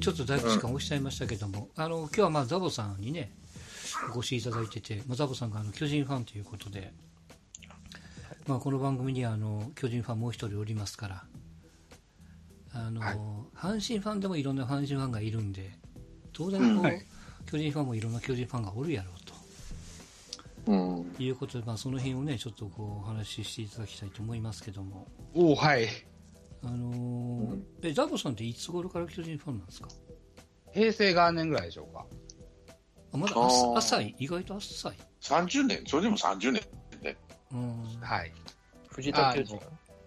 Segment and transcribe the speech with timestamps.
[0.00, 3.32] ちょっとだいぶ時間押しちゃいましたけども、あの今日はまあザボさんにね、
[4.14, 6.92] お越しいただいてて、まあ、ザボさんがあの巨人ファンということで、
[8.46, 11.24] まあ、この番組にはあの巨人ファンもう一人おりますから、
[12.72, 13.16] あのはい。
[13.54, 15.70] 阪神ファンでもいろんな阪神ファンがいるんで、
[16.32, 17.06] 当然こう、はい。
[17.46, 20.72] 巨人ファンもいろんな巨人ファンがおるやろうと。
[20.72, 21.14] うん。
[21.18, 25.88] いうことで、まあ、その辺をね、ちょっとこうお話ししていただきたいと思いますけども、おはい。
[26.62, 29.88] あのーえザボさんっていつ頃から巨人ファンなんですか？
[30.72, 32.06] 平成元年ぐらいでしょうか？
[33.12, 34.92] あまだ浅浅い、意外と浅い。
[35.20, 36.62] 30年、それでも30年
[37.02, 37.16] ね。
[37.52, 38.32] うんはい。
[38.88, 39.60] 藤田巨人あ。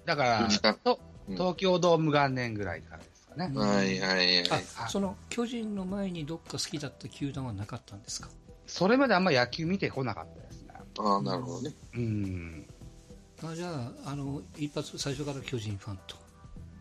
[0.05, 3.52] だから、東京ドーム元年ぐらいからですかね。
[3.53, 4.63] うんはいはいはい。
[4.77, 8.30] あその巨人の前にどっか好きだった球団はなかったんですか？
[8.66, 10.73] それまであんま野球見てこなかったですね。
[11.00, 11.73] ああ、なるほどね。
[11.95, 12.66] うん。
[13.44, 13.67] あじゃ
[14.05, 16.16] ああの一発最初から巨人ファンと、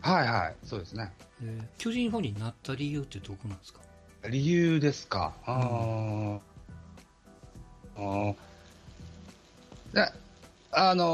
[0.03, 0.55] はいはい。
[0.63, 1.11] そうですね。
[1.41, 3.79] えー巨人ファンになった理由ってどこなんですか？
[4.29, 5.33] 理由ですか？
[5.45, 6.39] あー
[7.97, 8.35] あー
[9.93, 10.11] で
[10.71, 11.05] あの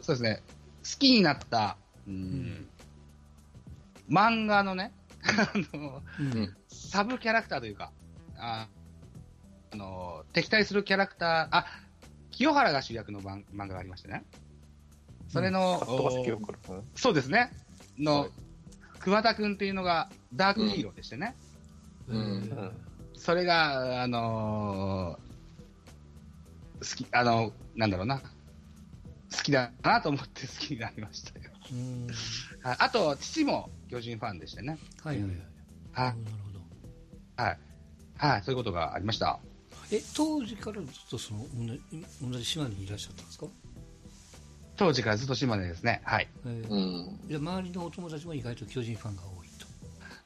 [0.00, 0.42] ーそうですね。
[0.84, 1.76] 好きになった、
[2.06, 2.68] うん
[4.10, 4.92] 漫画のね、
[5.22, 7.92] あのうんうんサブキャラクターというか、
[8.38, 8.68] あ
[9.70, 11.66] あの敵対するキャラクター、あ
[12.30, 14.24] 清原が主役の漫漫画がありましてね。
[15.28, 17.52] それの、うんそうですね。
[17.98, 18.30] の、はい
[19.00, 21.36] 桑田くんっていうのがダークヒーローでしてね。
[22.08, 22.72] うんうん
[23.14, 25.28] それが、あのー
[26.80, 28.20] 好き、あの、なんだろうな。
[28.20, 31.50] 好きだなと思って好きになりましたよ。
[32.62, 34.78] あと、父も巨人ファンでしてね。
[35.02, 35.40] はいはいはい、
[35.92, 37.58] はないるほどはい。
[38.16, 39.40] はい、そういうことがありました。
[39.90, 41.80] え当時からずっとその同じ
[42.22, 43.46] 同じ島にいらっしゃったんですか、
[44.78, 46.00] 当時からずっと島根ですね。
[46.04, 46.28] はい。
[46.46, 47.18] えーうん。
[47.28, 49.66] じゃあ周りのお友達も意外と巨人ファンが多いと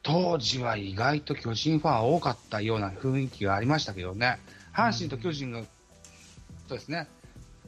[0.03, 4.37] 当時は意外と巨人ファン多かったような雰囲気がありましたけどね。
[4.75, 5.61] 阪神と巨人が、
[6.67, 7.07] そうですね。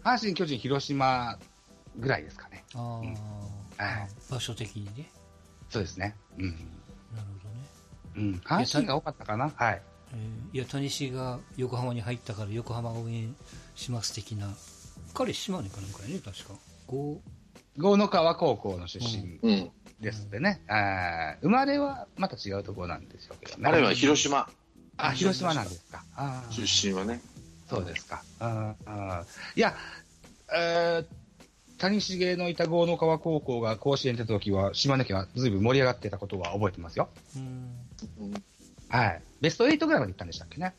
[0.03, 1.37] 阪神、巨人、広島
[1.97, 2.63] ぐらいですかね。
[2.75, 3.17] あー、はい
[3.77, 5.09] あ場所的にね
[5.69, 6.15] そうですね。
[6.37, 6.45] うん。
[6.45, 6.57] なる
[7.43, 7.65] ほどね
[8.15, 8.41] うん。
[8.45, 9.49] 阪神が多かったかな。
[9.55, 9.81] はい。
[10.13, 13.35] えーいや谷氏が横浜に入ったから横浜応援
[13.75, 14.53] します的な
[15.13, 16.53] 彼島根かなんかやね確か
[16.87, 17.21] こ
[17.77, 19.71] 郷野川高校の出身うん。
[19.99, 20.61] ですってね。
[20.67, 23.69] あー生まれはまた違うところなんでしょうけどね。
[23.69, 24.49] あれは広島
[24.97, 26.03] あ、広島なんですか。
[26.15, 27.21] あー出身はね。
[27.69, 28.23] そうですか。
[28.39, 29.75] あーあーいや、
[30.53, 31.05] えー
[31.77, 37.09] 谷繁のいた郷野川高校が甲子園出た時は、島根県はずいぶん盛り上がってたことは覚えてますよ。
[38.87, 39.21] はい。
[39.41, 40.73] ベスト8ぐらいまで行ったんでしたっけね。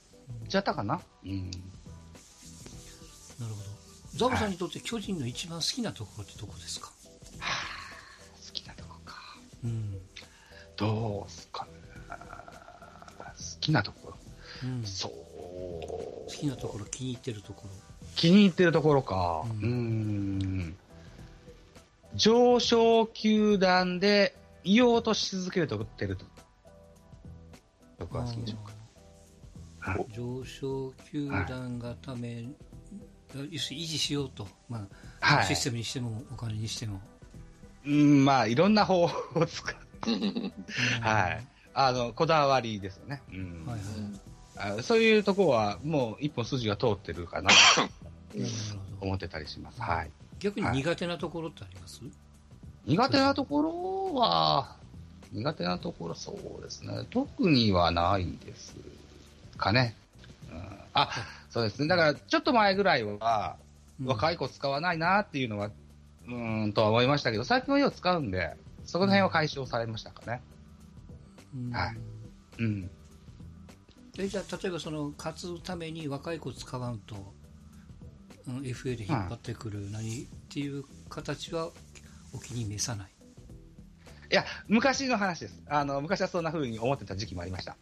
[0.53, 1.51] 違ったかなうん。
[1.51, 3.76] なるほど
[4.17, 9.15] ザボさんにとって巨人の一番好きなところってどこですか、好きなとこか。
[9.65, 9.99] うん
[10.77, 11.71] どうすかね。
[12.09, 12.17] 好
[13.61, 14.17] きなところ。
[14.65, 15.11] うん、そう。
[15.11, 17.71] 好きなところ気に入ってるところ
[18.15, 19.45] 気に入ってるところか。
[19.63, 20.77] ううん。
[22.15, 24.35] 上昇球団で
[24.65, 26.25] いようとし続けるとってると。
[27.99, 28.73] どこが好きでしょうか。
[29.91, 32.45] はい上昇球団がため、
[33.45, 34.87] 維持しようと、ま
[35.21, 37.01] あはいシステムにしてもお金にしても、
[37.87, 40.11] うん、まあ、いろんな方法を使う。
[40.11, 40.53] う ん
[41.01, 41.47] はい。
[41.73, 43.23] あの、こだわりですよね。
[43.31, 43.83] うんはいはい
[44.59, 47.87] あそういうところは、もう一本筋が通ってるかな と
[49.03, 49.83] 思ってたりします。
[49.83, 50.11] はい。
[50.39, 52.01] 逆に苦手なところってあります、
[52.87, 54.77] 苦手なところは、
[55.31, 57.07] 苦手なところ、そうですね。
[57.11, 58.75] 特にはないです
[59.59, 59.95] かね。
[60.51, 61.11] うん、あ、
[61.51, 61.89] そうですね。
[61.89, 63.59] だから、ちょっと前ぐらいは、
[64.05, 65.71] 若い、い子使わないなっていうのは、
[66.27, 70.43] うーん、とは思いましたけど、最近はよう使うんで、そこの辺は解消されましたかね。
[71.55, 71.97] うんはい
[72.59, 72.91] うん。
[74.19, 77.35] えじゃあ例えばその勝つために若い子使わんと、
[78.47, 81.71] うん、FA で引っ張ってくる何っていう形は
[82.33, 83.11] お気に召さない、
[84.31, 85.63] いや、昔の話です。
[85.69, 87.77] あの、昔はそんな風に思ってた時期もありました。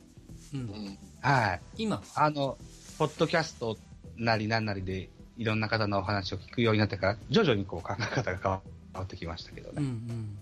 [0.53, 1.61] うんうんはい。
[1.79, 2.59] 今あの、
[2.99, 3.76] ポッドキャスト
[4.17, 8.62] なりなんなりで、いろんな方のお話を聞くようになってから、徐々にこう考え方が変わ
[9.02, 9.82] ってきましたけどうんうね。
[9.82, 10.38] ん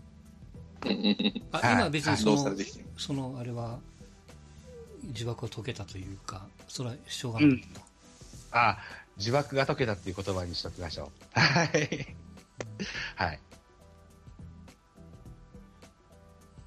[0.91, 1.43] うん。
[1.53, 1.73] あ、はい。
[1.75, 3.79] 今は別にその,、されてきてるそのあれは
[5.15, 7.67] 呪縛を解けたというかそれはしょうがないと、
[8.51, 8.79] あ、
[9.19, 11.41] 呪縛が解けたっていう言葉にしときましょう。
[11.41, 11.69] はい。
[13.17, 13.41] はい。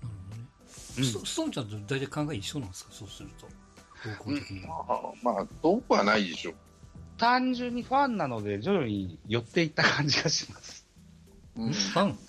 [0.01, 0.45] なるほどね、
[0.97, 1.03] うん。
[1.03, 2.91] ストストーンちゃんと大体考え一緒なんですか？
[2.91, 3.47] そうすると
[4.13, 6.55] 方向的には、まあ、まあ、遠くはないでしょう。
[7.17, 10.85] 単純にファンなので、徐々に寄っていった感じがします。
[11.55, 12.19] うんファン？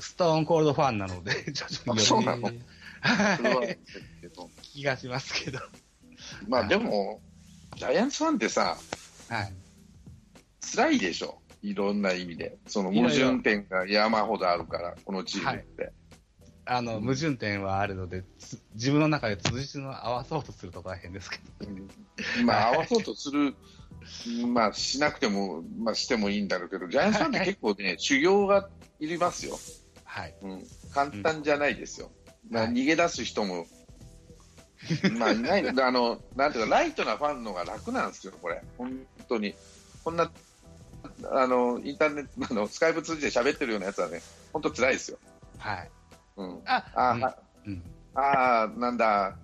[0.00, 5.58] ストーンコールドファンなので、徐々に寄ってあそうなのえーそれはですけど気がしますけど。
[6.48, 7.20] まあでも、
[7.76, 8.76] ジャイアンツファンってさ、
[9.28, 9.54] はい。
[10.74, 11.40] 辛いでしょ。
[11.62, 12.58] いろんな意味で。
[12.66, 15.92] その矛盾点が山ほどあるから、このチームって。
[16.64, 21.70] あの、矛盾点はあるので、つ自分の中で辻褄を合わそうとすると大変ですけど。
[21.70, 23.54] うんまあ、合わそうとする、
[24.46, 28.68] まあ、しなくても、まあ、してもいいんだろうけど、ジャイアンツファンって結構ね、修行が
[29.00, 29.58] いりますよ。
[30.04, 30.34] はい。
[30.42, 30.64] うん。
[30.92, 32.12] 簡単じゃないですよ。
[32.50, 33.66] まあ、はい逃げ出す人も、
[35.18, 38.62] まあ、いない あの、なんていうか、ライトなファンのが楽なんですよ、これ。
[38.78, 39.54] 本当に。
[40.04, 40.30] こんな、
[41.30, 44.22] あの、インターネット、あの、スカイプ通じて喋ってるようなやつはね、
[44.52, 45.18] 本当辛いですよ。
[45.58, 45.90] はい。
[46.36, 46.62] うん。
[46.66, 47.36] あ、あ、うんは
[47.66, 47.82] うん。
[48.14, 49.36] あーなんだ、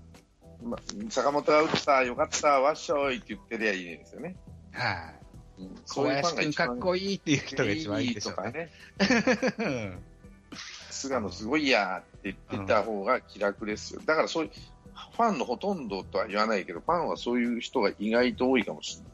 [0.63, 4.37] ま、坂本が打った、よかった、わっしょいって言ってりゃいいんですよね。
[4.73, 5.13] は
[5.59, 5.63] い。
[5.63, 8.53] うん、小林君かっこいいいっていう人が一番いいでしょうとかね。
[8.53, 8.71] ね。
[9.59, 10.03] うん
[10.99, 14.01] 菅野すごいやって言ってた方が気楽ですよ。
[14.05, 14.51] だからそういう、
[15.17, 19.13] ファンのほとんどとは言わないけど、ファンはそういう人が意外と多いかもしれない。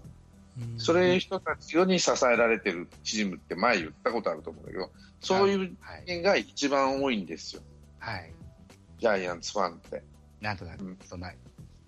[0.61, 4.91] うんそれ人たちに支えられてるチームって前言ったことあると思うんだけど、
[5.21, 6.03] そういうはい。
[6.07, 7.63] 人が一番多いんですよ。
[7.99, 8.33] はい。
[8.99, 10.03] ジャイアンツファンって。
[10.41, 11.33] なんとなくうん、そんな、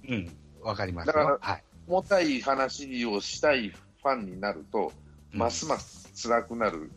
[0.08, 1.38] うん、わかりますだからよ。
[1.40, 1.64] はい。
[1.86, 4.92] 重たい話をしたいファンになると、
[5.32, 6.90] うんますます辛くなる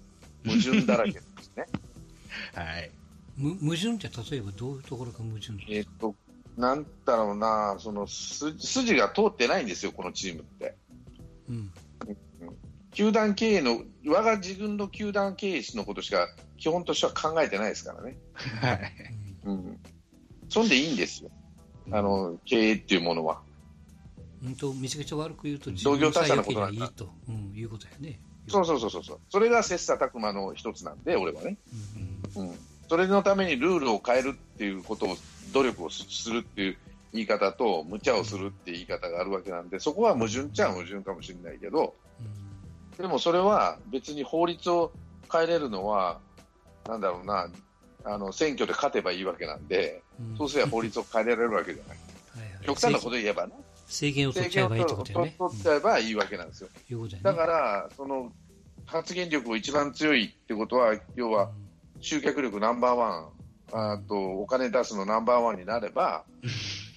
[0.45, 1.65] 矛盾だらけですね。
[2.55, 2.91] はい。
[3.35, 6.15] む矛盾って例えばどういうところが矛盾えっと、
[6.57, 10.75] なんだろうな、そのす筋が通ってないんですよ、このチームって。
[12.91, 18.17] 球団経営の、我が自分の球団経営のことしか基本としては考えてないですからね。
[18.33, 18.93] はい。
[19.45, 19.79] うん。
[20.49, 20.69] そん。
[20.69, 20.97] でいいん。
[20.97, 21.31] ですよ。
[21.91, 23.41] あの、経営っていうものは。
[24.43, 24.55] うん。
[24.55, 26.75] とめちゃくちゃ悪く言うと同業他社のことなん。
[26.77, 28.19] だいいと、うん、いうことやね。
[28.47, 29.19] そうそうそうそうそう。
[29.29, 31.03] それが切磋琢磨の一つなん。
[31.03, 31.57] で、俺はね。
[32.35, 32.47] うん。
[32.47, 32.59] うん。
[32.89, 35.17] それのためにルールを変えるっていうことを、
[35.53, 36.77] 努力をするっていう
[37.13, 41.95] 言い方と、無茶をするって言い方があるわけなんで、そこは矛盾っちゃ矛盾かもしれないけど、
[42.97, 44.91] でもそれは別に法律を
[45.31, 46.19] 変えれるのは、
[46.87, 47.49] なんだろうな、
[48.03, 50.37] あの選挙で勝てばいいわけなんで、うん。
[50.37, 51.97] そうすれば法律を変えられるわけじゃない。
[51.97, 52.65] はいはい。
[52.65, 53.53] 極端なこと言えばね、
[53.87, 55.35] 制限を取っちゃえばいいってことやね。
[55.37, 56.69] 取っちゃえばいいわけなんですよ。
[57.21, 58.31] だから、その
[58.85, 61.51] 発言力を一番強いってことは、要は
[62.01, 63.29] 集客力ナンバーワン、
[63.71, 66.25] あとお金出すのナンバーワンになれば、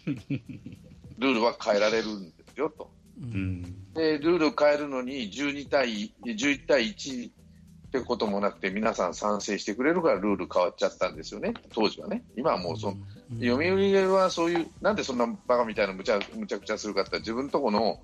[1.18, 2.90] ルールは変えられるんですよと。
[3.20, 3.62] うん。
[3.94, 7.32] で、ルールを変えるのに12対、11対1っ
[7.92, 12.24] てこともなくて、皆さん賛成してくれるからルール変わっちゃったんですよね、当時はね。
[12.36, 13.04] 今はもうそ、うん
[13.40, 17.98] 読売はそういう、なんでそんなバカみたいなむちゃむちゃくちゃするかって自分のとこの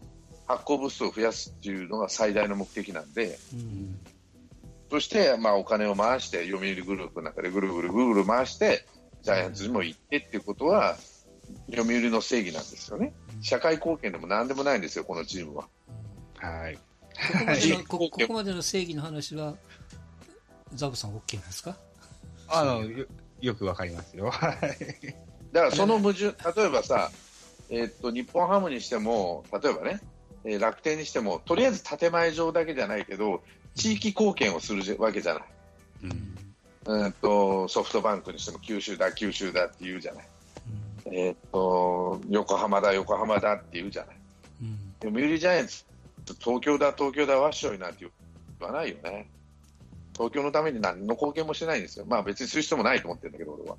[0.47, 3.99] 発行部数を増やすっていうのが最大の目的なんで、うん
[4.91, 8.87] そして、まあ、お金を回して、読売グループの中でぐるぐるぐるぐる回して、
[9.23, 10.97] ジャイアンツにも行ってっていうことは、
[11.71, 13.13] 読売の正義なんですよね。
[13.41, 15.69] 社会貢献でもなんでもないんですよ、このチームは。
[16.37, 16.77] はい。
[16.77, 16.81] こ
[17.33, 19.55] こまでのこここまでの正義の話は、
[20.75, 21.77] ザブさん OK なんですか？
[22.49, 23.07] あの、よ
[23.41, 24.31] よくわかりますよ。
[24.31, 24.57] はい。
[25.53, 26.27] だからその矛盾、
[26.61, 27.11] 例えばさ、
[27.71, 30.01] えーっと、日本ハムにしても、例えばね、
[30.45, 33.43] えー楽天にしても、とりあえず建前上だけじゃないけど、
[33.75, 35.43] 地域貢献をするわけじゃない。
[36.05, 36.39] うん。
[36.87, 40.29] うーんとソフトバンクにしても九州だ、九州だって言うじゃない。
[41.13, 44.17] えーっと、横浜だ、横浜だって言うじゃない。
[44.63, 45.85] うん読売ジャイアンツ、
[46.41, 48.11] 東京だ、東京だ、わっしょいなんて言
[48.69, 49.31] わないよね。
[50.15, 52.05] 東京のために何の貢献もしてないんですよ。
[52.09, 53.77] まあ別にする人もないと思ってるんだけど、俺は。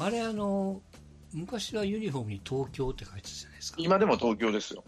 [0.00, 0.80] あれあの
[1.32, 4.84] 昔はユニフォームに東京って書いてたじゃないですか今でも東京ですよ。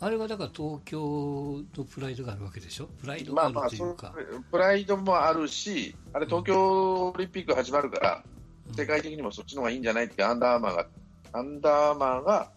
[0.00, 2.86] あれはだから東京のプライドがあるわけでしょ？
[2.86, 3.70] プライドまがああまあ
[4.50, 8.39] プライドもあるし、あれ東京オリンピック始まるから、うん
[8.76, 10.86] 世界的にもそっちの方がいいんじゃないってアンダーアーマーが、
[11.32, 12.50] アンダーアーマーが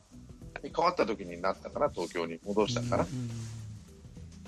[0.61, 3.03] 変わった時になったかな、東京に戻したかな。
[3.03, 3.29] うんうん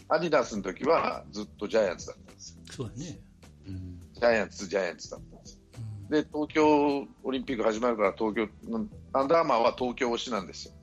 [0.07, 2.59] アディダスの時はずっとジャイアンツだったんですよ。
[2.71, 3.19] そうだね、
[3.67, 3.99] うん。
[4.13, 5.59] ジャイアンツ、ジャイアンツだったんですよ。
[5.77, 8.47] うんで、東京オリンピック始まるから東京、
[9.13, 10.73] アンダーアーマーは東京推しなんですよ。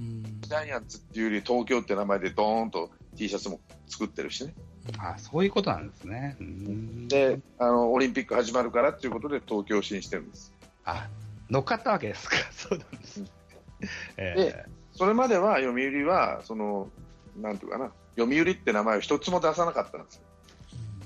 [0.00, 4.54] うんジャイアンツっていうより東京って名前でドーンと T シャツも作ってるしね。
[4.98, 6.36] あ、そういうことなんですね。
[6.40, 7.08] うん。
[7.08, 10.52] で、あの、オリンピック始まるからっていうことで東京推してるんです。
[10.84, 11.08] あ、
[11.50, 12.36] 乗っかったわけですか。
[12.52, 13.24] そうなんです。
[14.16, 16.90] えでそれまでは読売は、その、
[17.36, 20.22] なんていうかな、読売って名前を一つも出さなかったんですよ。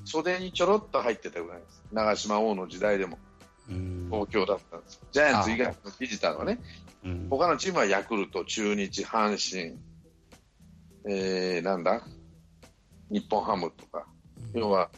[0.04, 1.84] 袖にちょろっと入ってたぐらいです。
[1.92, 3.18] 長島王の時代でも
[4.10, 5.00] 東京だったんですよ。
[5.12, 6.60] ジャイアンツ以外のビジターはね、
[7.04, 9.76] うん他のチームはヤクルト、中日、阪神、
[11.04, 12.02] えー、なんだ、
[13.12, 14.06] 日本ハムとか、
[14.54, 14.90] 要は、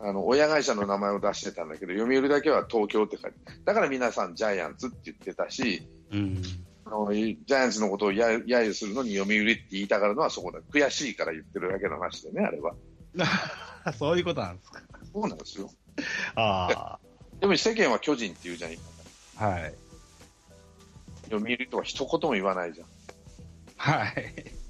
[0.00, 6.42] あの親会社の名前を出してたんだけど、読売だけは東京って書いて、だから皆さん、ジャイアンツって言ってたし、うん。
[6.84, 12.74] あのジャイアンツのことをや揶揄するのに読売って言いたがるのはそこだ、悔しいから言ってるだけの話でね、あれは。
[13.96, 14.82] そういうことなんですか。
[15.12, 15.70] そうなんですよ。
[16.34, 16.98] あ
[17.40, 18.72] でも世間は巨人って言うじゃん、
[19.36, 19.46] あ。
[19.46, 19.74] はい。
[21.30, 22.88] 読売とは一言も言わないじゃん。
[23.76, 24.61] はい。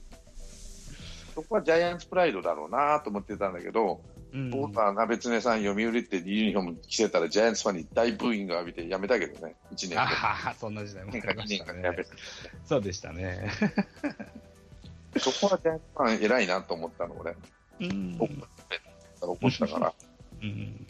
[1.35, 4.01] そこはジャイアンツプライドだろうなと思ってたんだけど、
[4.33, 9.99] うん僕は鍋常さん、読売ってユニフォーム着せたらジャイアンツファンに大ブーイング浴びてやめたけどね、1年で。
[9.99, 10.07] あ
[10.47, 11.91] あ、そんな時代もありましたね。
[12.65, 13.51] そうでしたね。
[15.19, 17.37] そこはジャイアンツファン偉いなと思ったの、俺。
[17.81, 18.29] うん怒
[19.21, 19.95] 怒ったから。
[20.43, 20.87] うん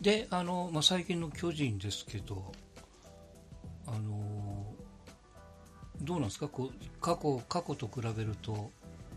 [0.00, 2.52] であの、まあ、最近の巨人ですけど、
[3.86, 4.57] あの
[6.02, 6.48] どうなんですか？
[6.48, 8.70] こう過去過去と比べると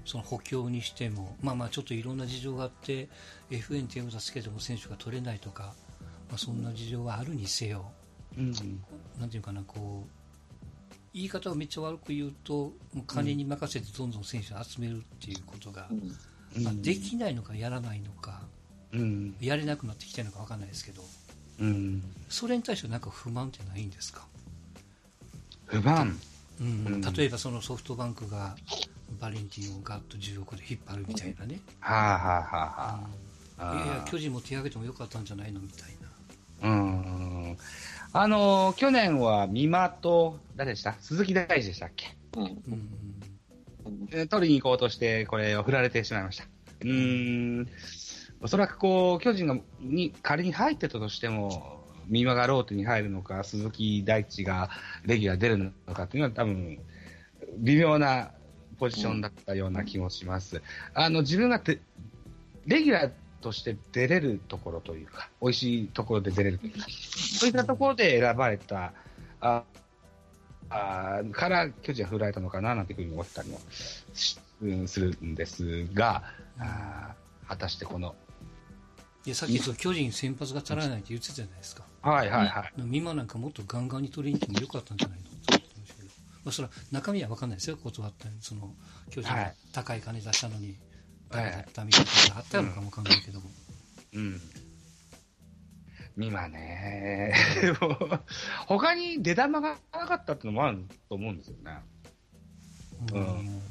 [0.06, 3.10] その補強にしても、まあ、まあちょっといろんな事情があっていう
[3.52, 5.74] のをつけても選手が取れないとか、
[6.30, 7.92] まあ、そんな事情があるにせよ、
[8.38, 8.54] うん
[9.20, 15.94] なんていうかなこう言い方をめっちゃ悪く言うともう金に任せてどんどん選手を集めるっていうことが、う
[16.60, 16.64] ん。
[16.64, 18.42] まあ、できないのかやらないのか
[18.94, 19.36] うん。
[19.40, 21.04] やれなくなってきてるのか分かんないですけど
[21.60, 22.04] うん。
[22.28, 24.26] それに対してなんか不満ってないんですか、
[25.66, 26.18] 不満？
[26.62, 26.68] うん。
[26.94, 28.56] うん例えばそのソフトバンクが
[29.20, 32.63] バレンティンをガッと10億で引っ張るみたいなね、はあはあは
[33.58, 33.75] あはあ。
[33.75, 35.89] いやいや巨人も手挙げてもよかったんじゃないのみたい
[36.62, 36.70] な。
[36.70, 37.58] うん。
[38.13, 40.96] あのー去年は美馬と誰でした？
[41.00, 42.15] 鈴木大地でしたっけ？
[42.38, 42.44] うん。
[42.44, 42.89] うん。
[44.12, 46.46] えー取りに行こうとして、これを振られてしまいました。
[46.82, 47.68] うーん、
[48.41, 51.81] おそらくこう、巨人がに仮に入ってたとしても、
[52.12, 54.70] 三輪がローテに入るのか、鈴木大地が
[55.06, 56.77] レギュラー出るのかっていうのは多分、
[57.58, 58.32] 微妙な
[58.77, 60.62] ポジションだったような気もします。
[60.94, 61.80] あの、自分がて
[62.68, 68.94] レギュラーとして出れるところというか、美味しいところで出れるというか、そういったところで選ばれた、
[69.39, 69.63] あ
[70.70, 73.60] あーから巨人は振られたのかななんていうふうに思ったりも
[74.88, 76.24] するんですが、
[76.60, 78.15] あー果たしてこの、
[79.25, 85.25] いやさっきそう巨人先発が足らないって言ってたじゃないですかはいはいはい、美馬なんかもっとガンガンに取りに行ってもよかったんじゃないの？
[85.25, 86.10] って思ってましたけ
[86.48, 88.74] あ、それは中身は分かんないですよ断ったその
[89.10, 89.55] 巨人がはい。
[89.72, 90.77] 高い金出したのに
[91.29, 93.50] はいダメだったみたいなのがあったのかも分かんないけども、
[94.13, 94.41] うん。
[96.17, 97.34] 今ね、
[97.79, 98.20] もう
[98.67, 101.79] 他に出玉がなかったってのもあると思うんですよね。
[103.13, 103.62] うん。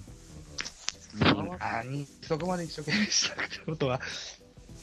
[1.59, 4.01] 何そこまで一生懸命したことは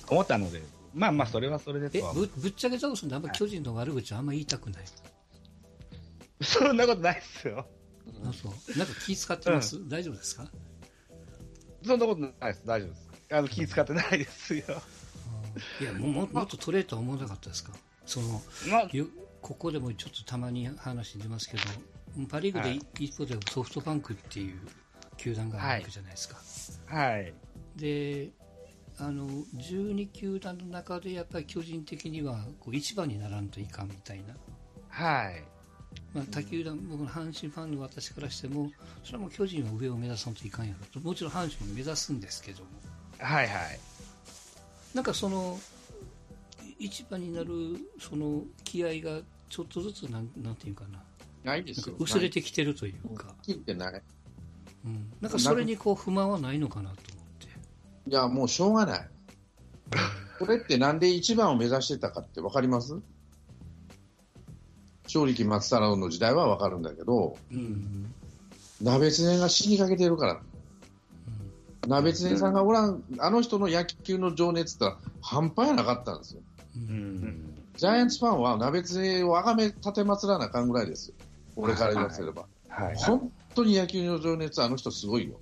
[0.07, 0.61] 思ったので、
[0.97, 2.13] まあまあ、それはそれでえとは。
[2.13, 4.83] ぶぶっちゃけザボさんってあんま巨人の悪口あんま言いたくない、
[6.41, 7.65] そんなことないですよ。
[8.25, 10.47] あそうなんか気使ってます、大丈夫ですか？
[11.85, 12.61] そんなことないです。
[12.65, 13.07] 大丈夫です。
[13.31, 14.63] あの気使ってないですよ。
[15.81, 17.73] いやもももっと取れるとは思わなかったですか？
[18.05, 19.05] そのまあ、よ
[19.41, 21.63] ここでもちょっとたまに話出ますけど
[22.27, 24.59] パ・リーグではい一方ではソフトバンクっていう
[25.17, 27.33] 球団があるわけじゃないですか、はい。
[27.75, 28.29] で
[28.99, 34.35] あの12球団の中でやっぱり巨人的にはこう一番にならんといかんみたいな、
[34.89, 35.43] はい。
[36.13, 38.71] まあ、他球団、僕の阪神ファンの私からしても
[39.03, 42.69] それはもう巨人は上を目指さんといかんやろともちろん阪神も目指すんですけども
[43.19, 43.79] はいはい。
[44.93, 45.59] なんかその
[46.79, 47.49] い一番になる
[47.99, 50.99] その気合がちょっとずつなんなんていうかな
[51.43, 51.85] ないですよ。
[51.87, 54.01] なんか薄れてきてるというか、切ってない。
[54.85, 56.97] うん、なんかそれにこう不満はないのかなと。
[58.07, 59.09] いや、もうしょうがない。
[60.39, 62.99] これってなんで一番を目指してたかってわかります？
[65.07, 68.13] 正力松太郎の時代はわかるんだけど、うん
[68.81, 70.39] 鍋常が死にかけてるから。
[71.87, 76.41] 鍋常さんがおらん、あの人の野球の情熱ってのは半端やなかったんですよ。
[76.75, 77.55] ううんん。
[77.77, 81.15] ジャイアンツファンは鍋常をあがめ立てまつらなあかんぐらいですよ。
[81.55, 82.45] 俺から言わせれば。
[82.67, 82.95] はい。
[82.95, 85.39] 本当に野球の情熱、あの人すごいよ。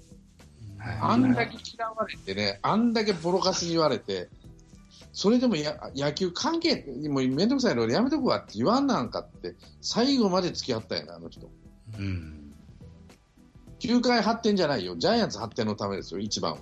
[0.85, 4.29] はいあんだけ嫌われてね、あんだけボロカスに言われて、
[5.13, 11.49] それでもや野球関係、もうめんどくさいの俺やめとくわって言わんなんかって、最後まで付き合ったよな、あの人。
[11.97, 12.53] うん。
[13.79, 16.59] 球界発展じゃないよ、ジャイアンツ発展のためですよ、一番は。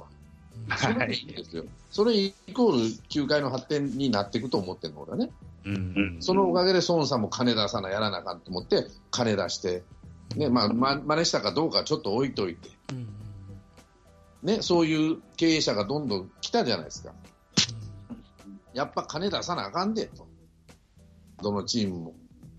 [0.78, 1.66] それでいいんですよ。
[1.92, 5.30] それイコール球界の発展になっていくと思ってるの、俺はね。
[5.66, 6.18] うん。
[6.22, 9.84] そのおかげで孫さんも金出さなやらなあかんと思って、金出して、
[10.38, 12.83] ね、まあ、ま、真似したかどうかはちょっと置いといて、うん
[14.44, 17.14] ね、そういう経営者がどんどん来たじゃないですか。
[18.74, 20.28] やっぱ金出さなあかんでと。
[21.42, 22.16] どのチームも。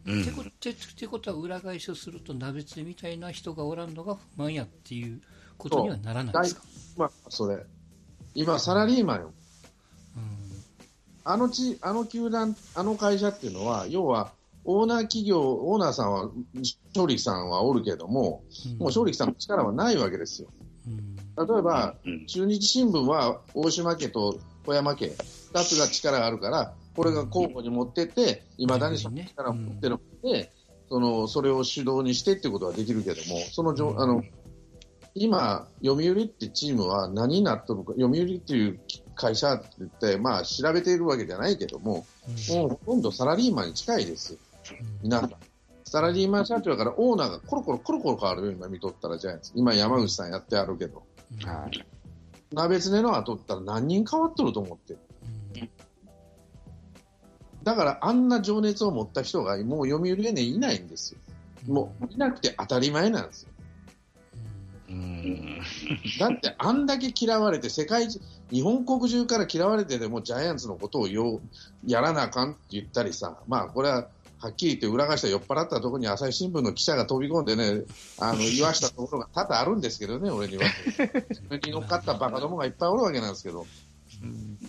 [0.07, 5.23] うんってこってってことは裏返しをすると鍋つみたいな人がおらんのが不満やっていう
[5.57, 6.63] ことにはならないですか、
[6.97, 7.65] まあ、それ。
[8.35, 9.33] 今、サラリーマンよ。
[10.17, 10.45] うん
[11.27, 14.33] あのち、あの球団、あの会社っていうのは、要は、
[14.67, 18.43] オーナー企業、オーナーさんは、勝力さんはおるけども、も
[18.81, 20.49] う勝力さんの力はないわけですよ。
[20.87, 30.53] うん例えば、うん中日新聞は大島家と小山家、2つが力があるから、これが交互に持ってって、いまだにその力を持ってるので、
[30.89, 34.23] そのそれを主導にしてっていうことはできるけども、そのじょあの
[35.15, 38.81] 今、読売ってチームは何になってるか、読売っていう
[39.15, 42.05] 会社って言って、まあ、調べているわけじゃないけども、
[42.51, 44.39] もうほとんどサラリーマンに近いですよ、
[45.03, 45.31] 皆さん。
[45.85, 49.53] サラリーマン社長だからオーナーがコロコロコロコロ変わるよ、今見とったらジャイアンツ。
[49.55, 51.05] 今山口さんやってあるけど。
[51.45, 51.87] はい。
[52.53, 54.99] 鍋常の後ったら何人変わっとると思ってる。
[57.63, 61.21] だからあんな情熱を持った人がもう読売連いないんですよ。
[61.67, 63.49] もういなくて当たり前なんですよ。
[64.91, 65.61] うん。
[66.21, 71.41] だってあんだけ嫌われて世界中、日本国中から嫌われてでもジャイアンツのことをよう
[71.87, 74.09] やらなあかんって言ったりさ、まあこれは
[74.45, 77.85] はっきり言って裏返した酔っ払ったところに朝日新聞の記者が飛び込んでね、
[78.19, 80.65] あの言わしたところが多々あるんですけどね、俺には。
[80.95, 83.65] それに乗っかったバカどもがいっぱいおるわけなんですけど。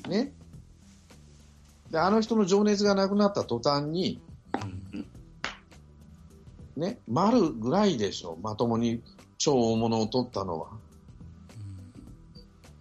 [0.07, 0.31] ね。
[1.91, 4.21] で、あの人の情熱がなくなった途端に、
[6.77, 9.01] ね、丸ぐらいでしょ、まともに
[9.37, 10.69] 超大物を取ったのは。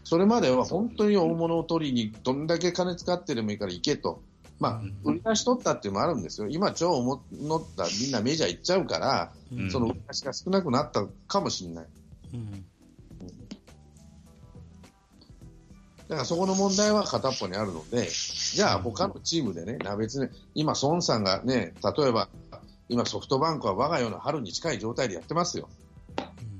[0.05, 4.23] それまでは本当に大物を取りにどんだけ金使ってでもいいから行けと。
[4.65, 6.49] まあ、売り出し取ったっていうのもあるんですよ。
[6.49, 11.87] 今、超大物ったみんなメジャー行っちゃうから、うんその売り出しが少なくなったかもしれない。
[12.33, 12.65] うん
[16.09, 22.29] だからそこの問題は片っぽにあるので、じゃあ他のチームでね、な別に、今、孫さんがね、例えば、
[22.91, 25.69] 今ソフトバンクは我が世の春に近い状態でやってますよ。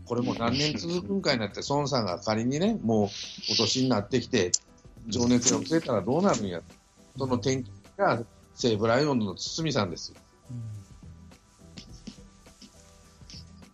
[0.07, 3.09] これも何年続くんかになって、孫さんが仮にね、もう
[3.53, 4.51] お年になってきて、
[5.09, 6.63] 情熱が失せたらどうなるんや。
[7.17, 8.23] その転機が
[8.55, 10.19] 西武ライオンズの堤さんですよ。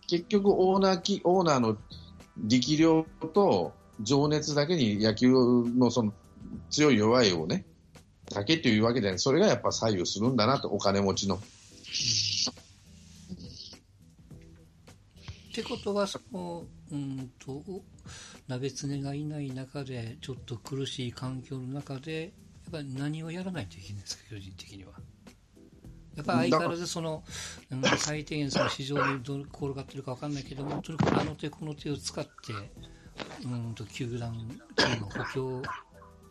[0.07, 1.77] 結局オーナーき、オーナーの
[2.37, 6.13] 力量と情熱だけに野球のその
[6.69, 7.65] 強い弱いをね、
[8.25, 11.35] だけというわけで、それがやっぱ左右するんだなと、お金持ちの。
[11.35, 11.39] っ
[15.53, 17.63] てことは、その、うんと、
[18.47, 22.33] 鍋つねがいない中で、ちょっと苦しい環境の中で、
[22.71, 24.93] っぱり何をやらないといけないんですか、巨人的には。
[26.15, 27.23] やっぱり相変わらずその、
[27.71, 32.31] うん、最低限その市場にどう転がってるか分かんないけども、とにかくあの手この手を使って、
[33.43, 34.33] うんと球団、
[34.99, 35.63] の補強を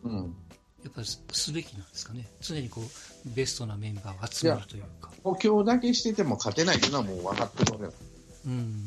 [0.03, 0.35] うん。
[0.83, 2.27] やっぱりすすべきなんですかね。
[2.41, 5.11] 常にこう、ベストなメンバーを集めるというか。
[5.23, 7.91] 補強だけしてても勝てないというのはもう分かってるわけだ。
[8.47, 8.85] うん。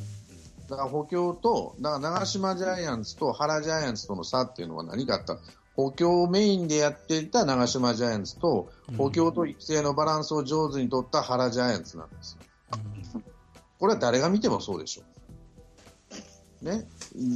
[0.68, 5.40] だから補強と、だから長島ジャイアンツと原ジャイアンツとの差っていうのは何かあったら
[5.76, 12.40] 補強をメインでやっていた長島ジャイアンツと、補強と育成のバランスを上手に取った原ジャイアンツなんですよ。
[13.78, 15.02] これは誰が見てもそうでしょ
[16.62, 16.64] う。
[16.64, 16.86] ね。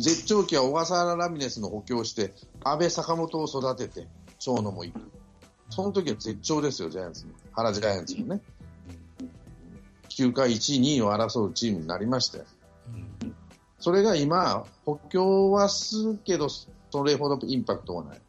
[0.00, 5.00] 絶頂期は小笠原ラミネスの補強をして、安倍坂本を育てて、長野も行く。
[5.70, 7.32] その時は絶頂ですよ、ジャイアンツの。
[7.52, 8.40] 原ジャイアンツのね。
[10.10, 12.44] 9回1位、2位を争うチームになりましたよ。
[13.78, 16.68] それが今、補強はするけど、そ
[17.04, 18.20] れほどインパクトがない。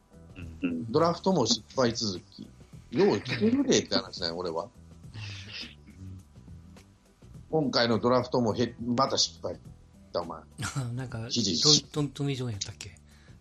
[0.62, 0.90] うん。
[0.92, 2.46] ドラフトも失敗続き。
[2.90, 4.68] よう来てるでって話だよ、俺は。
[7.50, 9.56] 今回のドラフトもへまた失敗。
[10.12, 10.40] だお前。
[10.94, 12.96] なんか、記事トトトミー・ジョンやったっけ？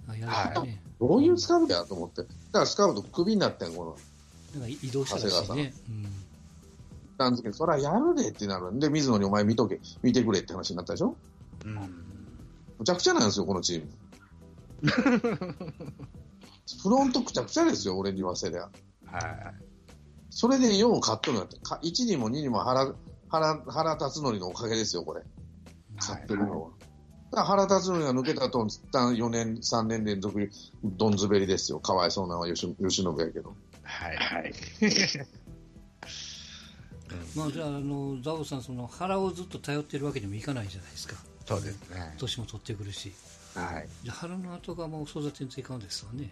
[0.08, 0.82] あやられたね。
[1.00, 2.22] どういうスカウトやと思って。
[2.24, 3.86] だからスカウトクビになってん、こ
[4.54, 4.60] の。
[4.62, 5.74] なんか移動したらしいね。
[7.18, 11.16] なんですけど、それはやるでってなるんで、水野にお前見とけ、見てくれって話になったでしょ？
[11.66, 11.74] うん。
[12.80, 13.90] むちゃくちゃなんですよ、このチーム。
[16.78, 18.70] フロントくちゃくちゃですよ、俺に言わせりゃ。
[19.06, 19.54] は
[20.30, 22.94] それでよう勝っとるんだって、か1にも2にも原
[23.30, 25.24] 原原辰徳のおかげですよ、これ。
[25.98, 26.70] 勝ってるのは。
[27.32, 30.50] だから原辰徳が抜けたと、4年、3年連続、
[30.84, 31.80] どんずべりですよ。
[31.80, 33.50] かわいそうなのは吉吉信やけど。
[33.50, 33.54] い。
[33.84, 34.16] はい。
[34.16, 34.54] はい。
[37.36, 41.16] まあ、じゃあ、あの、ザオさん、その、腹をずっと頼ってるわけにもいかないじゃないですか。
[41.46, 42.16] そうですね。
[42.18, 43.12] 年も取ってくるし。
[43.56, 43.90] はい。
[44.04, 46.30] じゃあ、腹の後がもう育てんといかんですわね。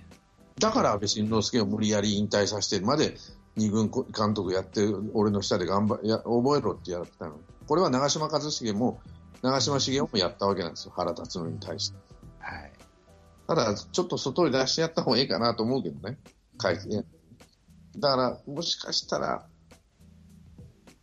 [0.60, 3.16] だから安倍晋之助を無理やり引退させてまで、
[3.56, 7.40] 二軍監督やって、俺の下で頑張や覚えろってやってたの。
[7.68, 9.02] これは長嶋一茂も、
[9.42, 11.98] 長嶋茂雄もやったわけなんですよ、原辰徳に対して。
[12.40, 12.72] はい。
[13.48, 16.18] ただ、ちょっと外に出してやった方がいいかなと思うけどね、
[16.62, 17.06] 書いてね。
[17.98, 19.46] だから、もしかしたら、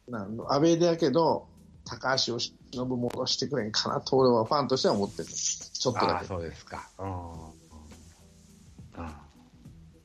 [0.09, 1.49] なん安倍だけど、
[1.85, 5.29] 高橋由伸戻してくれんかなと、俺はファンとしては思ってる。
[5.29, 6.27] ちょっとだけ。
[6.27, 6.89] そうですか。
[6.99, 7.54] うん。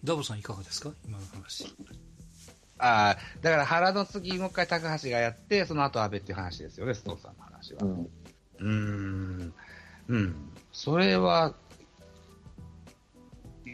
[0.04, 0.08] うん。
[0.08, 0.92] ダボさんいかがですか？
[1.06, 1.76] 今の話。
[2.78, 7.80] ああ、だから原の次、もう一回高橋がやって、その後安倍っていう話ですよね、ストーンさんの話は。
[7.84, 8.10] うん
[8.62, 9.54] うーん、
[10.10, 10.36] うん、
[10.74, 11.54] それは、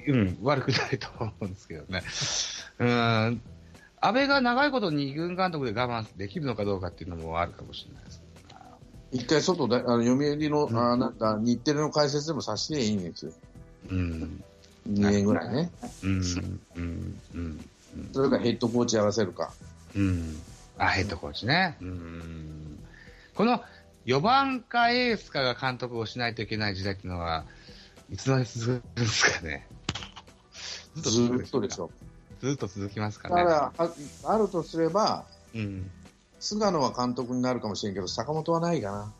[0.07, 2.03] うん、悪くないと思うんですけどね。
[2.77, 3.41] うん、
[3.99, 8.23] 安倍が長いこと二軍監督で我慢できるのかどうかっていうのもあるかもしれないです。
[9.11, 13.33] 一回外で、あの読売の、あなんか日テレの解説でもさせていいんですよ。
[13.89, 14.43] うん、
[14.89, 15.71] 2年ぐらいね。
[16.03, 16.21] うん、
[16.75, 17.65] うん、うん、
[18.13, 19.53] それからヘッドコーチやらせるか。
[19.95, 20.37] うん。
[20.77, 21.77] あ、ヘッドコーチね。
[21.81, 22.79] うん。
[23.33, 23.61] この
[24.05, 27.45] 4番かエースかが監督をしないといけない時代っていうのは、
[28.11, 29.67] いつまで続くんですかね。
[30.95, 31.89] ずーっとでしょ。
[32.41, 33.35] ずっと続きますかね。
[33.35, 35.89] だから、ああるとすれば、うん。
[36.39, 39.13] 菅野は監督になるかもしれんけど、坂本はないかな。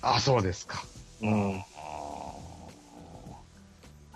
[0.00, 0.82] あ、そうですか。
[1.20, 1.64] うん。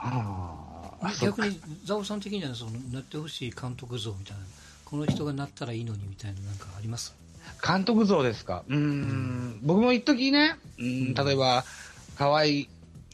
[0.03, 1.13] ああ。
[1.21, 4.43] 逆に、ザオさん的にはその、なってほしい監督像みたいな、
[4.85, 7.15] この人がなったらいいのにみたいな、なんかあります？
[7.67, 8.65] 監督像ですか？
[8.69, 9.61] うーん。
[9.63, 11.65] 僕も一時ね、うん、例えば、
[12.17, 12.45] 河合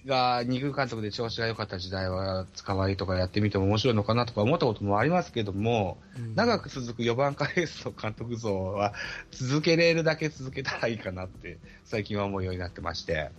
[0.05, 8.95] が二軍監督で調子が良かった時代は、河合とかやってみても面白いのかなとか思ったこともありますけども、うん長く続く4番かエースの監督像は、
[9.31, 13.31] 続けれるだけ続けたらいいかなって、最近は思うようになってまして。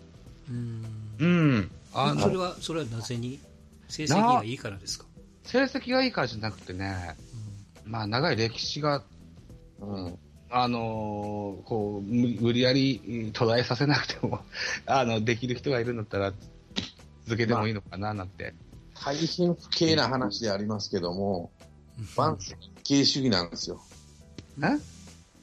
[0.50, 0.86] うん。
[1.20, 1.72] うん。
[1.94, 3.40] あの、それは、それはなぜに？
[3.88, 5.06] 成績がいいからですか？
[5.44, 7.16] 成績がいいからじゃなくてね、
[7.86, 9.04] まあ、長い歴史が、
[9.80, 10.18] うん。
[10.50, 14.40] あのーこう、無無理やり途絶えさせなくても、
[14.86, 16.34] あの、できる人がいるんだったら、
[17.26, 18.54] 続けてもいいのかな、なんて。
[18.94, 21.52] 大変不敬な話でありますけども、
[22.16, 23.82] 万世一系主義なんですよ。
[24.64, 24.80] え？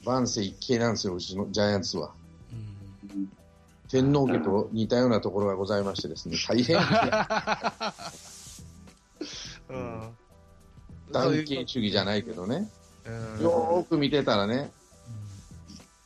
[0.05, 2.15] 万世一系なんですよ、うちのジャイアンツは。
[3.95, 6.77] うん天皇家と似たようなところがございましてですね、大変。
[9.71, 10.11] うん。
[11.13, 12.69] 断系主義じゃないけどね、
[13.07, 13.43] うん。
[13.43, 14.73] よーく見てたらね、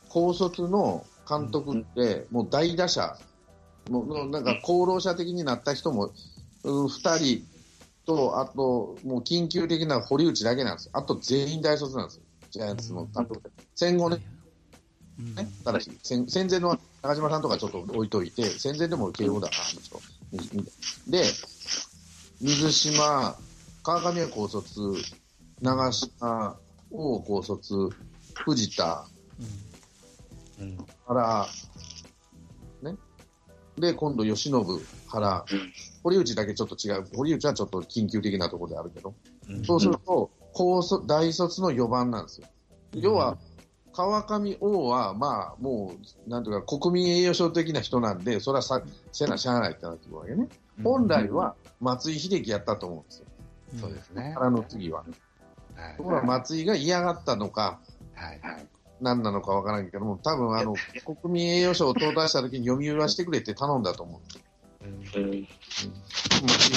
[0.07, 3.17] 高卒の監督って、もう大打者、
[3.89, 6.11] もうなんか功労者的になった人も、
[6.63, 7.43] うん、2人
[8.05, 10.85] と、あと、もう緊急的な堀内だけなんです。
[10.85, 10.91] よ。
[10.93, 12.21] あと全員大卒なんですよ、
[12.51, 13.51] ジャイアンツの監督。
[13.73, 14.38] 戦後ね、うん
[15.19, 20.01] ねただし戦戦前の中島さんとかちょっと置いといて、戦前でも慶応だからですよ。
[21.07, 21.23] で、
[22.41, 23.35] 水島、
[23.83, 24.79] 川上は高卒、
[25.61, 26.57] 長島、
[26.91, 27.89] 王高卒、
[28.45, 29.07] 藤田、
[30.59, 30.77] うん
[31.07, 31.47] 原、
[32.81, 32.95] ね。
[33.77, 34.53] で、今度、吉信、
[35.07, 35.45] 原、
[36.03, 37.07] 堀内だけちょっと違う。
[37.15, 39.15] 堀内はちょっと緊急的なところであるけど、
[39.49, 42.47] うんそうすると、高卒、大卒の4番なんですよ。
[42.93, 43.37] 要は、
[43.99, 45.93] 川上王は、まあ、も
[46.25, 48.81] う、なんていうか、国民栄誉賞的な人なんで、それはさ、
[49.11, 50.47] せなしゃあないってなってくるわけね。
[50.81, 53.25] 本来は、松井秀喜やったと思うんですよ。
[53.73, 54.33] うんそうですね。
[54.35, 54.99] 原の次は。
[55.01, 55.05] は
[55.93, 57.81] いところが松井が嫌がったのか、
[58.15, 58.41] はい。
[59.01, 60.75] 何なのかわからんけども、多分あの、
[61.21, 64.21] 国民栄誉賞を到達した時に読み売らしてくれって頼んだと思
[64.81, 64.85] う。
[64.85, 65.25] うん松井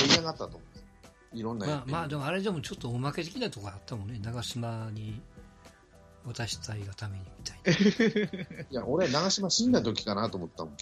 [0.09, 0.87] が嫌がったと思うんですよ。
[1.35, 4.19] いろんなまあまあ、でもあれでもちょっとおまけ的なところあったもんね。
[4.21, 5.23] 長島に
[6.27, 8.63] 渡したいがためにみたいな。
[8.71, 10.75] いや、俺は長島死んだ時かなと思ったもん。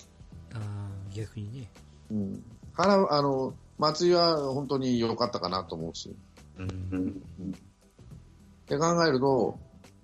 [0.54, 1.70] あー逆にね。
[2.10, 2.44] うん。
[2.74, 6.14] 原、あの、松井は本当に良かったかなと思うし。
[6.58, 7.22] うん
[8.64, 9.58] って考えると、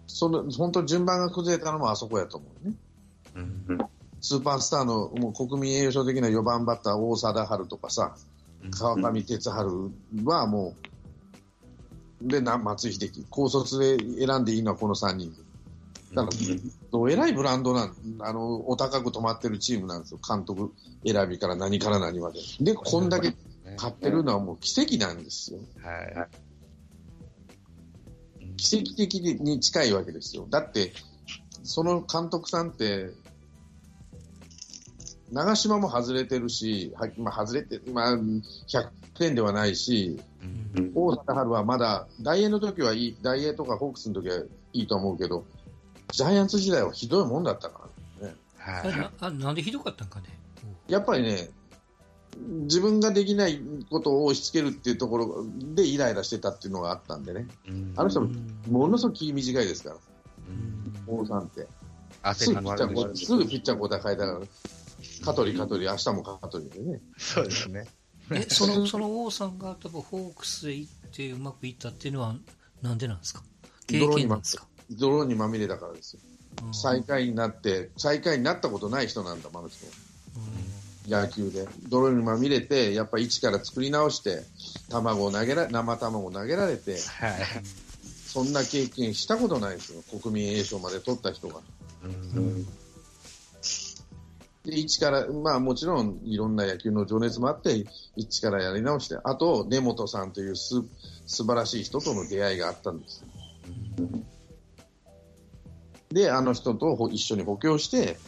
[0.09, 2.75] その、本当に順番が崩れたのもあそこやと思うね。
[3.37, 3.41] う
[3.75, 3.79] ん
[4.21, 8.17] スーパースターのもう国民栄誉賞的な4番バッター、大貞治とかさ、
[8.71, 9.49] 川上哲治
[10.25, 10.96] はもう、
[12.21, 15.35] で、な松井秀喜、高卒で選んでいいのはこの3人。
[16.15, 20.21] だから、えらいブランドなん、あの、お高く止まってるチームなんですよ。
[20.27, 20.73] 監督
[21.05, 22.41] 選びから何から何まで。
[22.61, 23.35] で、こんだけ
[23.77, 25.59] 勝ってるのはもう奇跡なんですよ。
[25.83, 26.29] は
[28.43, 28.57] い。
[28.57, 30.47] 奇跡的に近いわけですよ。
[30.49, 30.93] だって、
[31.63, 33.11] その監督さんって、
[35.33, 44.39] 長島も外れてるし、はまあ、外れて、まあ、100点ではないし、うん大貞治はまだ、大英の時はいい、大英とかホークスの時は
[44.73, 45.45] いいと思うけど、
[46.13, 47.89] ジャイアンツ時代はひどいもんだったか
[48.21, 48.35] らね。
[48.57, 48.97] はい。
[48.97, 50.27] なあなんでひどかったんかね？
[50.87, 51.49] やっぱりね、
[52.37, 53.61] 自分ができない
[53.91, 57.49] ことを押し付けるっていうところでイライラしてたっていうのがあったんでね。
[57.97, 61.67] あの人もうんものすごく気短いですから、うん王さんって。
[62.23, 64.47] 汗すぐピッチャーにもあるでしょ交代、すぐピッチャー交代変えたから、
[65.27, 67.01] 香取、香取、明日も香取でね。
[67.19, 67.87] そうですね。
[68.33, 72.35] えそのその王さんが多分ホークスへ行ってうまくいったっていうのは
[72.83, 73.43] なんでなんですか？
[73.87, 76.21] 経験なんですか、泥にまみれだからですよ。
[76.23, 79.85] うん最下位になって、最下位になったことない人なんだ、あの人。
[81.07, 81.69] 野球で。
[81.89, 84.43] 泥にまみれて、やっぱ一から作り直して、
[84.89, 87.01] 卵を投げら、生卵を投げられて、はい。
[88.27, 90.03] そんな経験したことないですよ。
[90.21, 91.61] 国民栄誉賞まで取った人が。
[92.05, 92.67] うん。
[94.67, 100.83] で、一から、まあもちろんいろんな野球の情熱もあって、一からやり直して、あと、根本さんというす
[101.27, 103.25] 素晴らしい人との出会いがあったんです。
[106.11, 108.19] で、あの人と一緒に補強して、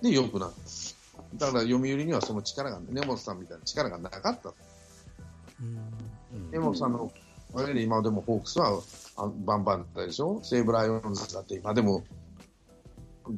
[0.00, 1.46] で、良くなった。
[1.46, 4.54] だから読売にはその力が、根本さんみたいな力がなかった。
[6.50, 7.12] 根本さんの
[7.52, 8.80] おかげで今でもホークスは
[9.44, 10.40] バンバンだったでしょ？
[10.42, 12.04] 西武ライオンズだって今でも、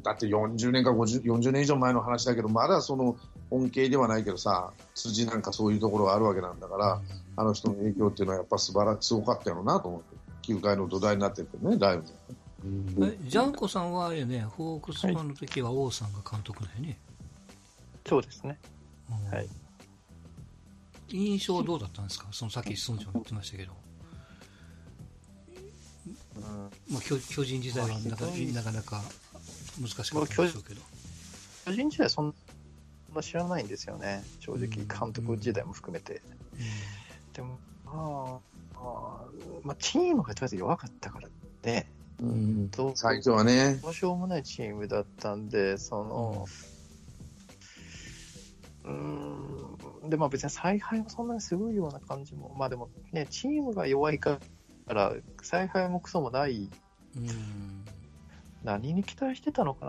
[0.03, 3.17] だって40年か50 40年以上前の話だけど、まだその
[3.51, 7.01] 恩恵ではないけどさ、辻なんかそういうところがあるわけなんだから、
[7.35, 12.13] あの人の影響っていうのはやっぱ素晴らすごかったよなと思って、球界の土台になってるね、ライオンズ。
[13.01, 16.97] えジャンコさんはあれね、ホークスファンの時は王さんが監督だよね。
[18.07, 18.57] そうですね。
[19.09, 19.49] うんはい。
[21.09, 22.27] 印象どうだったんですか？
[22.31, 23.71] そのさっき村長も言ってましたけど。
[26.37, 26.43] うん
[26.93, 29.01] まあ、巨巨人時代はなかなか
[29.79, 30.81] 難しかったんでしょうけど。
[31.65, 32.33] 巨人時代そん
[33.13, 34.23] な知らないんですよね。
[34.39, 36.21] 正直、監督時代も含めて。
[37.33, 39.25] でも、まあ、まあ、
[39.63, 41.27] まあ、チームがとりあえず弱かったから
[41.63, 41.89] ね。
[42.21, 46.45] うん、どう最初はね、どうしようもないチームだったんで、その、
[48.83, 54.37] うーん、で、まあ別に采配もそんなにすごいような感じも、まあでもね、チームが弱いか
[54.87, 56.69] ら、采配もクソもない、
[57.15, 57.85] うんうん
[58.63, 59.85] 何に期待してたのか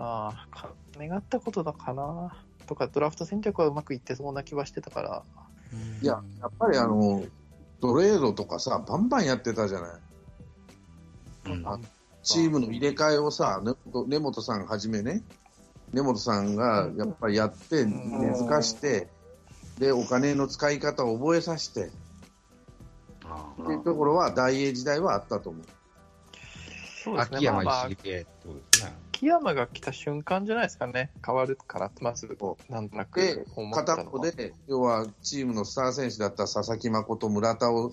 [0.97, 2.33] な、願ったことだかな、
[2.67, 5.23] とか、ドラフト戦略はうまくいってそうな気はしてたから、
[5.73, 6.03] うん。
[6.03, 7.23] いや、やっぱりあの、
[7.81, 11.51] トレードとかさ、バンバンやってたじゃない？
[11.51, 11.67] うん。
[11.67, 11.79] あ
[12.23, 13.73] チームの入れ替えをさ、ね
[14.07, 15.23] 根本さんはじめね、
[15.91, 19.09] 根本さんがやっぱりやって、根付かして、
[19.79, 21.91] で、お金の使い方を覚えさせて、
[23.25, 25.65] あっていうところは、大英時代はあったと思う。
[27.03, 28.93] そうですね、秋山まあまあ一茂ってことですね。
[29.13, 32.37] 秋山が来た瞬間じゃないですかね、変わるから、まず、
[32.69, 34.07] なんとなくで、思った片のは。
[34.09, 37.91] っぽで、要はチームのスター選手だった佐々木誠、村田を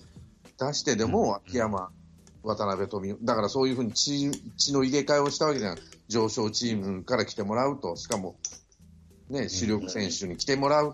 [0.59, 1.89] 出してでも、うん秋山、
[2.43, 5.77] 渡辺富、だからそういうふうに血血の入れ替えをしたわけじゃん。
[6.07, 8.35] 上昇チームから来てもらうと、しかも、
[9.29, 10.93] ね、主力選手に来てもらう。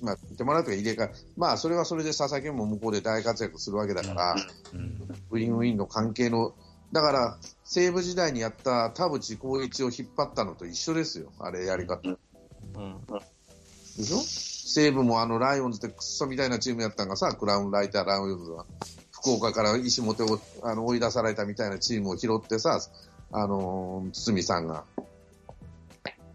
[0.00, 1.12] まあ、来てもらうというか入れ替え。
[1.36, 4.36] まあ、それはそれで佐々木も向こうで大活躍するわけだから、
[4.72, 4.98] うん
[5.30, 6.54] ウィンウィンの関係の、
[6.92, 12.00] だから、西武時代にやった田淵光一を引っ張ったのと一緒ですよ、あれやり方。
[12.06, 12.16] うん
[13.96, 14.18] でしょ？
[14.18, 18.64] 西武もあのライオンズってクソみたいなチームやったんがさ、クラウンライターライオンズは。
[19.10, 22.80] 福岡から石本をあの追い出されたみたいなチームを拾ってさ、
[23.30, 24.84] あのー堤さんが。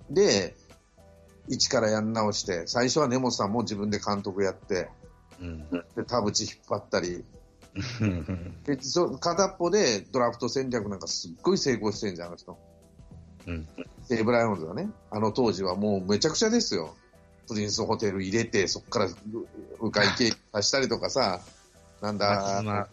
[0.09, 0.55] で、
[1.49, 4.89] 一からやん直して、最初は根本さんも自分で監督やって、
[5.41, 7.25] うんで、田淵引っ張ったり、うん
[8.65, 12.57] でそ片っぽでドラフト戦略なんかすっごい成功してんじゃん、あの人。
[13.47, 13.67] うん
[14.03, 16.95] 西武ライオンズはね、あの当時はもうめちゃくちゃですよ。
[17.47, 19.09] プリンスホテル入れて、そこから
[19.79, 21.41] 迂回経さしたりとかさ、
[22.01, 22.87] なんだ、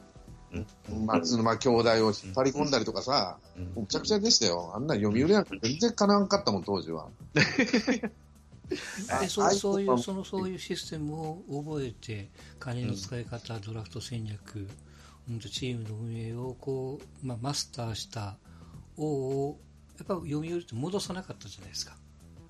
[1.07, 4.73] 松沼兄弟を引っ張り込んだりとかさ、うんむちゃくちゃでしたよ。
[4.75, 7.09] あんな読売なんか全然かなわんかったもん、当時は。
[8.69, 14.69] でそうあそういうあそのそういうシステムを覚えて金の使い方、ドラフト戦略、
[15.29, 18.37] うんとチームの運営をこう、まあ、マスターした
[18.97, 19.61] 王を
[19.99, 21.97] やっぱ読売って戻さなかったじゃないですか、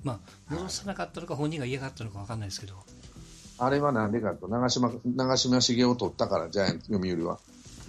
[0.03, 2.75] まあ、戻さなかったのか本人が嫌がったのか分かんないですけど、
[3.59, 7.39] あれはなんでかと、長嶋、長嶋茂雄を取ったから、ジャイアンツ、読売は。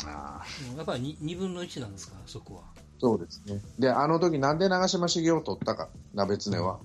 [0.05, 2.61] あうんやっぱり 2, 分の1なんですか、そこは。
[2.99, 3.59] そうですね。
[3.79, 6.79] で、あの時なんで長嶋茂雄を取ったか、鍋常は。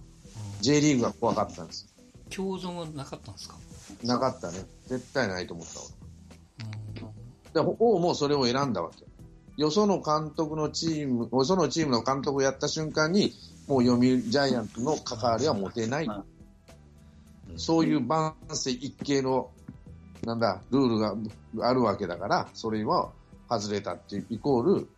[0.60, 1.86] J リーグが怖かったんです。
[2.34, 3.56] 共存はなかったんですか、
[4.04, 4.58] なかったね。
[4.86, 5.80] 絶対ないと思った
[7.00, 7.12] うんわ。
[7.52, 9.04] で、王もそれを選んだわけ。
[9.56, 13.34] よその監督のチーム、よそのチームの監督をやった瞬間に、
[13.66, 16.08] もう読売ジャイアンツの関わりは持てない。
[17.56, 19.50] そういう万世一系の、
[20.24, 21.14] なんだ、ルールが
[21.68, 23.10] あるわけだから、それは
[23.48, 24.88] 外れたっていうイコール、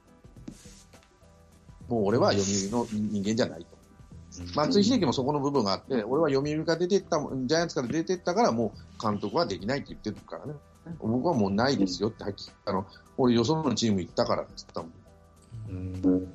[1.88, 3.81] もう俺は読売の人間じゃないと。
[4.54, 10.54] 松井秀喜もそこの部分があって、俺は読売から出てった、ジャイアンツから出てったから、もう監督はできないって言ってるからね。
[10.98, 16.02] 僕はもうないですよって、はっきりあの、俺よそのチーム行ったからって言ったもん。
[16.04, 16.32] うん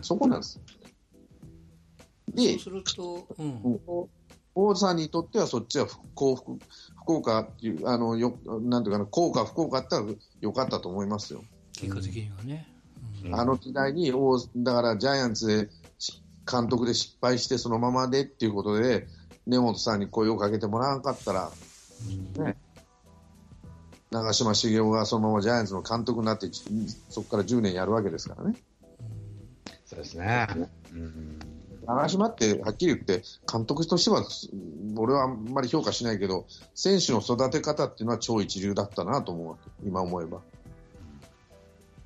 [0.00, 0.54] そこなんです。
[0.54, 0.60] そ
[2.32, 4.08] うで、すると、うんうん
[4.54, 6.58] 王さんにとってはそっちは幸福、
[7.00, 11.42] 福岡っていう、あの、よ、なんていうかな、幸か不幸かって言ったら良かったと思いますよ。
[11.72, 12.71] 結果的にはね。
[13.30, 19.06] あの時代に王、だからジャイアンツでし監督で失敗してそのままでっていうことで、
[19.46, 21.50] 根本さんに声をかけてもらわなかったら、
[22.38, 22.56] ね、
[24.10, 26.48] 長嶋茂雄がそのままジャイアンツの監督になって、
[27.08, 28.56] そこから10年やるわけですからね。
[29.86, 30.46] そうですね。
[31.86, 34.24] 長嶋ってはっきり言って、監督としては、
[34.96, 40.42] 俺はあんまり評価しないけど、選手の育て方っていうのは超一流だったなと思う、今思えば。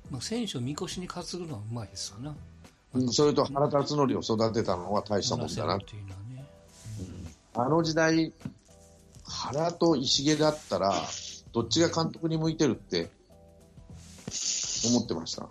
[0.09, 2.31] まあ、選手をみこしに担ぐのはうまいですよね。
[3.11, 5.77] それと原辰徳を育てたのは大したもんだな。
[5.77, 5.85] ね
[7.55, 8.33] うん、あの時代、
[9.23, 10.93] 原と石毛だったら、
[11.51, 13.09] どっちが監督に向いてるって
[14.89, 15.45] 思ってました？